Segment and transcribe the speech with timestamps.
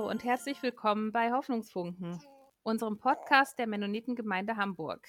[0.00, 2.20] und herzlich willkommen bei Hoffnungsfunken,
[2.64, 5.06] unserem Podcast der Mennonitengemeinde Hamburg.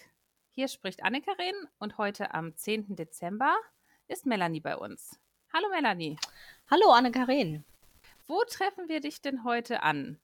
[0.51, 2.95] Hier spricht Anne-Karin und heute am 10.
[2.95, 3.55] Dezember
[4.07, 5.19] ist Melanie bei uns.
[5.51, 6.19] Hallo Melanie.
[6.69, 7.65] Hallo Anne-Karin.
[8.27, 10.19] Wo treffen wir dich denn heute an?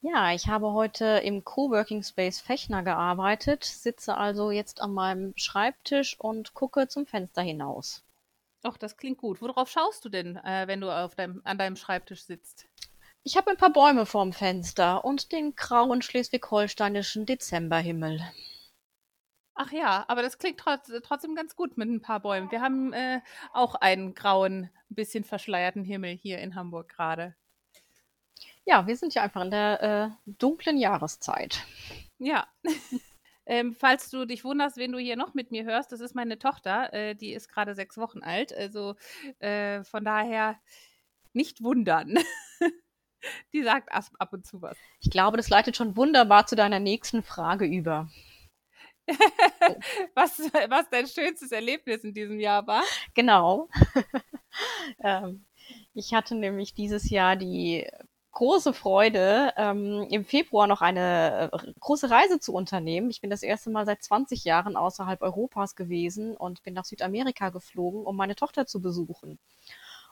[0.00, 6.20] Ja, ich habe heute im Coworking Space Fechner gearbeitet, sitze also jetzt an meinem Schreibtisch
[6.20, 8.04] und gucke zum Fenster hinaus.
[8.62, 9.42] Ach, das klingt gut.
[9.42, 12.68] Worauf schaust du denn, äh, wenn du auf deinem, an deinem Schreibtisch sitzt?
[13.26, 18.20] Ich habe ein paar Bäume vorm Fenster und den grauen schleswig-holsteinischen Dezemberhimmel.
[19.54, 22.50] Ach ja, aber das klingt trotz, trotzdem ganz gut mit ein paar Bäumen.
[22.50, 23.22] Wir haben äh,
[23.54, 27.34] auch einen grauen, ein bisschen verschleierten Himmel hier in Hamburg gerade.
[28.66, 31.64] Ja, wir sind ja einfach in der äh, dunklen Jahreszeit.
[32.18, 32.46] Ja.
[33.46, 36.38] ähm, falls du dich wunderst, wen du hier noch mit mir hörst, das ist meine
[36.38, 36.92] Tochter.
[36.92, 38.52] Äh, die ist gerade sechs Wochen alt.
[38.52, 38.96] Also
[39.38, 40.60] äh, von daher
[41.32, 42.18] nicht wundern.
[43.52, 44.76] die sagt ab und zu was.
[45.00, 48.08] Ich glaube, das leitet schon wunderbar zu deiner nächsten Frage über.
[50.14, 52.82] was, was dein schönstes Erlebnis in diesem Jahr war?
[53.14, 53.68] Genau.
[55.02, 55.44] ähm,
[55.92, 57.86] ich hatte nämlich dieses Jahr die
[58.34, 63.08] große Freude, ähm, im Februar noch eine äh, große Reise zu unternehmen.
[63.10, 67.50] Ich bin das erste Mal seit 20 Jahren außerhalb Europas gewesen und bin nach Südamerika
[67.50, 69.38] geflogen, um meine Tochter zu besuchen.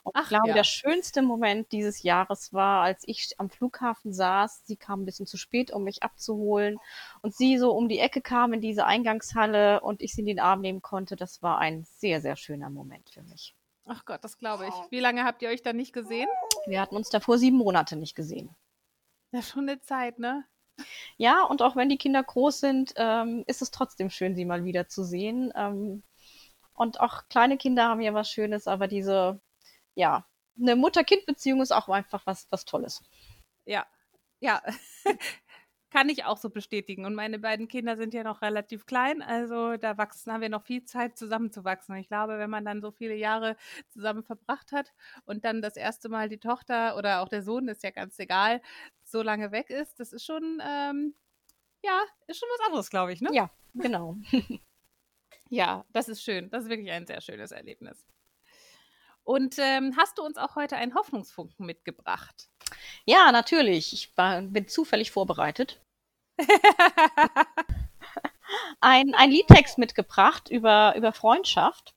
[0.04, 0.54] Und Ach, ich glaube, ja.
[0.54, 4.62] der schönste Moment dieses Jahres war, als ich am Flughafen saß.
[4.64, 6.78] Sie kam ein bisschen zu spät, um mich abzuholen.
[7.20, 10.40] Und sie so um die Ecke kam in diese Eingangshalle und ich sie in den
[10.40, 11.14] Arm nehmen konnte.
[11.14, 13.54] Das war ein sehr, sehr schöner Moment für mich.
[13.86, 14.74] Ach Gott, das glaube ich.
[14.90, 16.28] Wie lange habt ihr euch dann nicht gesehen?
[16.66, 18.54] Wir hatten uns davor sieben Monate nicht gesehen.
[19.32, 20.44] Ja, schon eine Zeit, ne?
[21.16, 24.64] Ja, und auch wenn die Kinder groß sind, ähm, ist es trotzdem schön, sie mal
[24.64, 25.52] wieder zu sehen.
[25.54, 26.02] Ähm,
[26.74, 29.40] und auch kleine Kinder haben ja was Schönes, aber diese
[29.94, 30.26] ja,
[30.58, 33.02] eine Mutter-Kind-Beziehung ist auch einfach was, was Tolles.
[33.64, 33.86] Ja,
[34.40, 34.62] ja.
[35.90, 37.04] Kann ich auch so bestätigen.
[37.04, 40.64] Und meine beiden Kinder sind ja noch relativ klein, also da wachsen, haben wir noch
[40.64, 41.94] viel Zeit zusammenzuwachsen.
[41.96, 43.56] Ich glaube, wenn man dann so viele Jahre
[43.88, 44.94] zusammen verbracht hat
[45.26, 48.62] und dann das erste Mal die Tochter oder auch der Sohn, ist ja ganz egal,
[49.04, 51.14] so lange weg ist, das ist schon, ähm,
[51.84, 53.28] ja, ist schon was anderes, glaube ich, ne?
[53.30, 54.16] Ja, genau.
[55.50, 56.48] ja, das ist schön.
[56.48, 58.06] Das ist wirklich ein sehr schönes Erlebnis.
[59.24, 62.48] Und ähm, hast du uns auch heute einen Hoffnungsfunken mitgebracht?
[63.04, 63.92] Ja, natürlich.
[63.92, 65.80] Ich war, bin zufällig vorbereitet.
[68.80, 71.94] ein, ein Liedtext mitgebracht über, über Freundschaft.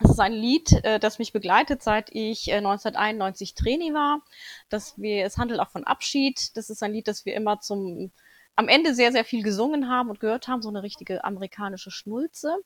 [0.00, 4.22] Das ist ein Lied, äh, das mich begleitet, seit ich äh, 1991 Trainee war.
[4.68, 6.56] Das wir, es handelt auch von Abschied.
[6.56, 8.12] Das ist ein Lied, das wir immer zum
[8.58, 12.56] am Ende sehr, sehr viel gesungen haben und gehört haben, so eine richtige amerikanische Schnulze.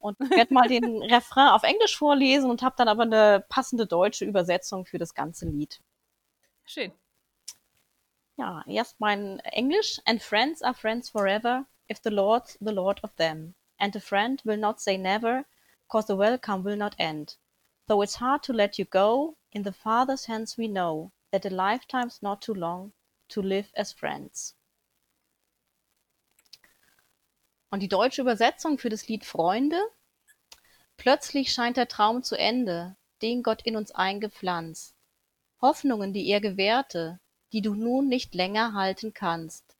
[0.00, 4.24] Und werde mal den Refrain auf Englisch vorlesen und habe dann aber eine passende deutsche
[4.24, 5.80] Übersetzung für das ganze Lied.
[6.64, 6.90] Schön.
[8.36, 10.00] Ja, erst mein Englisch.
[10.06, 13.54] And friends are friends forever, if the Lord's the Lord of them.
[13.78, 15.44] And a friend will not say never,
[15.86, 17.36] cause the welcome will not end.
[17.86, 21.50] Though it's hard to let you go, in the Father's hands we know that a
[21.50, 22.92] lifetime's not too long
[23.28, 24.56] to live as friends.
[27.70, 29.78] Und die deutsche Übersetzung für das Lied Freunde?
[30.96, 34.94] Plötzlich scheint der Traum zu Ende, den Gott in uns eingepflanzt.
[35.60, 37.20] Hoffnungen, die er gewährte,
[37.52, 39.76] die du nun nicht länger halten kannst.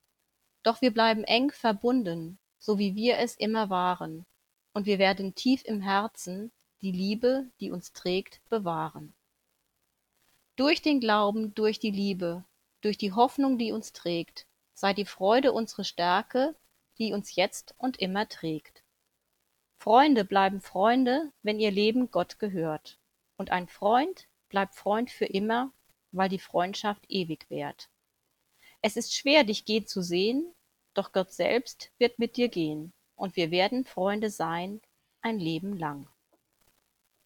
[0.63, 4.27] Doch wir bleiben eng verbunden, so wie wir es immer waren,
[4.73, 6.53] und wir werden tief im Herzen
[6.83, 9.15] die Liebe, die uns trägt, bewahren.
[10.57, 12.45] Durch den Glauben, durch die Liebe,
[12.81, 16.55] durch die Hoffnung, die uns trägt, sei die Freude unsere Stärke,
[16.99, 18.83] die uns jetzt und immer trägt.
[19.79, 22.99] Freunde bleiben Freunde, wenn ihr Leben Gott gehört.
[23.37, 25.73] Und ein Freund bleibt Freund für immer,
[26.11, 27.89] weil die Freundschaft ewig währt.
[28.83, 30.53] Es ist schwer, dich gehen zu sehen,
[30.95, 34.81] doch Gott selbst wird mit dir gehen, und wir werden Freunde sein,
[35.21, 36.09] ein Leben lang.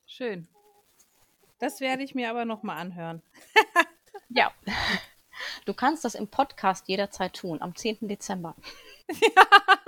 [0.06, 0.48] Schön.
[1.58, 3.22] Das werde ich mir aber nochmal anhören.
[4.28, 4.52] ja.
[5.64, 8.08] Du kannst das im Podcast jederzeit tun, am 10.
[8.08, 8.54] Dezember.
[9.08, 9.43] Ja.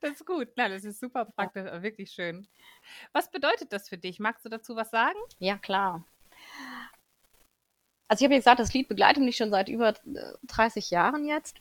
[0.00, 0.48] Das ist gut.
[0.56, 1.82] Nein, das ist super praktisch, ja.
[1.82, 2.46] wirklich schön.
[3.12, 4.18] Was bedeutet das für dich?
[4.18, 5.18] Magst du dazu was sagen?
[5.38, 6.04] Ja, klar.
[8.08, 9.94] Also ich habe ja gesagt, das Lied begleitet mich schon seit über
[10.44, 11.60] 30 äh, Jahren jetzt.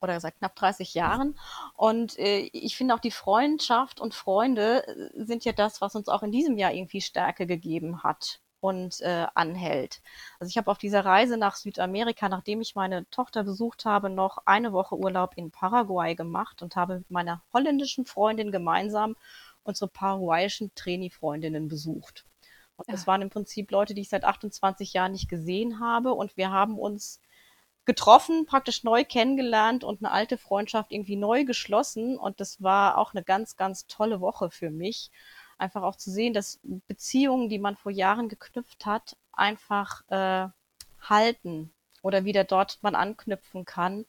[0.00, 1.38] Oder seit knapp 30 Jahren.
[1.74, 6.08] Und äh, ich finde auch die Freundschaft und Freunde äh, sind ja das, was uns
[6.08, 10.00] auch in diesem Jahr irgendwie Stärke gegeben hat und äh, anhält.
[10.38, 14.38] Also ich habe auf dieser Reise nach Südamerika, nachdem ich meine Tochter besucht habe, noch
[14.46, 19.16] eine Woche Urlaub in Paraguay gemacht und habe mit meiner holländischen Freundin gemeinsam
[19.62, 22.24] unsere paraguayischen Trainee-Freundinnen besucht.
[22.76, 26.12] Und das waren im Prinzip Leute, die ich seit 28 Jahren nicht gesehen habe.
[26.12, 27.20] Und wir haben uns
[27.86, 32.18] getroffen, praktisch neu kennengelernt und eine alte Freundschaft irgendwie neu geschlossen.
[32.18, 35.10] Und das war auch eine ganz, ganz tolle Woche für mich.
[35.58, 40.48] Einfach auch zu sehen, dass Beziehungen, die man vor Jahren geknüpft hat, einfach äh,
[41.00, 41.72] halten
[42.02, 44.06] oder wieder dort man anknüpfen kann,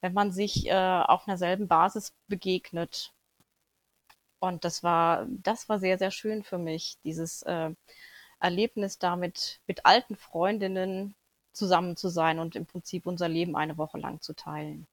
[0.00, 3.12] wenn man sich äh, auf einer selben Basis begegnet.
[4.38, 7.70] Und das war, das war sehr, sehr schön für mich, dieses äh,
[8.40, 11.14] Erlebnis damit mit alten Freundinnen
[11.52, 14.86] zusammen zu sein und im Prinzip unser Leben eine Woche lang zu teilen.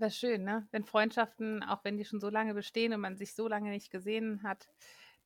[0.00, 0.66] Ist schön, ne?
[0.70, 3.90] Wenn Freundschaften, auch wenn die schon so lange bestehen und man sich so lange nicht
[3.90, 4.68] gesehen hat,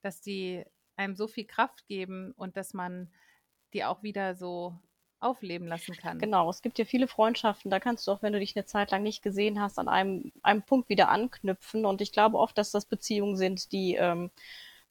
[0.03, 0.65] dass die
[0.97, 3.11] einem so viel Kraft geben und dass man
[3.73, 4.79] die auch wieder so
[5.21, 6.19] aufleben lassen kann.
[6.19, 8.91] Genau, es gibt ja viele Freundschaften, da kannst du auch, wenn du dich eine Zeit
[8.91, 11.87] lang nicht gesehen hast, an einem, einem Punkt wieder anknüpfen.
[11.87, 14.31] Und ich glaube oft, dass das Beziehungen sind, die ähm,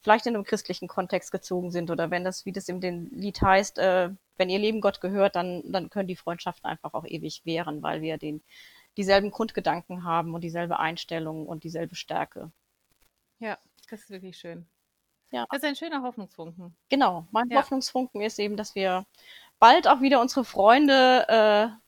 [0.01, 3.41] vielleicht in einem christlichen Kontext gezogen sind oder wenn das, wie das in dem Lied
[3.41, 7.45] heißt, äh, wenn ihr Leben Gott gehört, dann, dann können die Freundschaften einfach auch ewig
[7.45, 8.41] währen, weil wir den,
[8.97, 12.51] dieselben Grundgedanken haben und dieselbe Einstellung und dieselbe Stärke.
[13.39, 13.57] Ja,
[13.89, 14.67] das ist wirklich schön.
[15.31, 15.45] Ja.
[15.49, 16.75] Das ist ein schöner Hoffnungsfunken.
[16.89, 17.59] Genau, mein ja.
[17.59, 19.05] Hoffnungsfunken ist eben, dass wir
[19.59, 21.83] bald auch wieder unsere Freunde äh,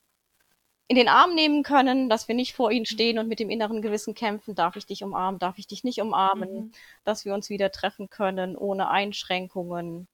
[0.87, 3.81] in den Arm nehmen können, dass wir nicht vor ihnen stehen und mit dem inneren
[3.81, 6.71] Gewissen kämpfen, darf ich dich umarmen, darf ich dich nicht umarmen, mhm.
[7.03, 10.07] dass wir uns wieder treffen können ohne Einschränkungen,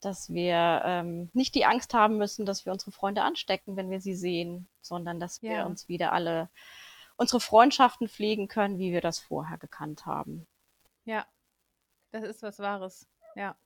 [0.00, 4.00] dass wir ähm, nicht die Angst haben müssen, dass wir unsere Freunde anstecken, wenn wir
[4.00, 5.66] sie sehen, sondern dass wir ja.
[5.66, 6.48] uns wieder alle
[7.16, 10.46] unsere Freundschaften pflegen können, wie wir das vorher gekannt haben.
[11.04, 11.26] Ja,
[12.12, 13.08] das ist was Wahres.
[13.34, 13.56] Ja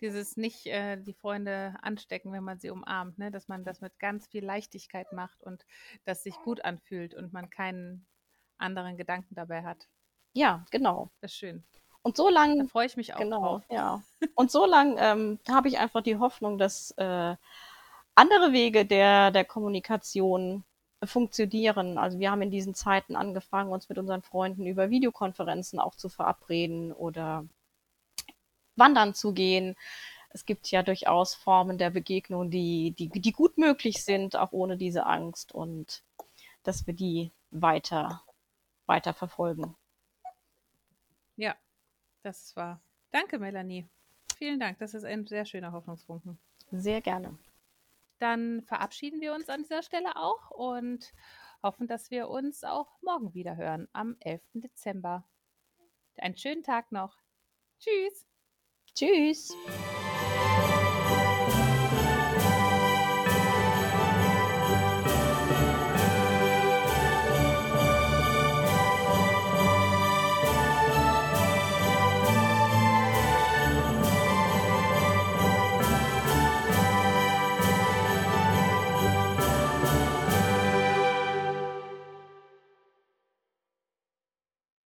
[0.00, 3.30] dieses nicht äh, die Freunde anstecken, wenn man sie umarmt, ne?
[3.30, 5.64] dass man das mit ganz viel Leichtigkeit macht und
[6.04, 8.06] das sich gut anfühlt und man keinen
[8.58, 9.88] anderen Gedanken dabei hat.
[10.32, 11.10] Ja, genau.
[11.20, 11.64] Das ist schön.
[12.02, 12.62] Und so lange.
[12.62, 13.62] Da freue ich mich auch genau, drauf.
[13.70, 14.02] Ja.
[14.34, 17.36] Und so lange ähm, habe ich einfach die Hoffnung, dass äh,
[18.14, 20.64] andere Wege der, der Kommunikation
[21.02, 21.98] funktionieren.
[21.98, 26.08] Also wir haben in diesen Zeiten angefangen, uns mit unseren Freunden über Videokonferenzen auch zu
[26.08, 27.46] verabreden oder
[28.76, 29.76] wandern zu gehen.
[30.30, 34.76] Es gibt ja durchaus Formen der Begegnung, die, die, die gut möglich sind, auch ohne
[34.76, 36.02] diese Angst und
[36.62, 38.22] dass wir die weiter,
[38.86, 39.74] weiter verfolgen.
[41.36, 41.56] Ja,
[42.22, 42.82] das war.
[43.10, 43.88] Danke, Melanie.
[44.36, 44.78] Vielen Dank.
[44.78, 46.38] Das ist ein sehr schöner Hoffnungsfunken.
[46.70, 47.38] Sehr gerne.
[48.18, 51.12] Dann verabschieden wir uns an dieser Stelle auch und
[51.62, 54.42] hoffen, dass wir uns auch morgen wieder hören, am 11.
[54.54, 55.26] Dezember.
[56.16, 57.16] Einen schönen Tag noch.
[57.78, 58.26] Tschüss.
[58.94, 59.54] Tschüss.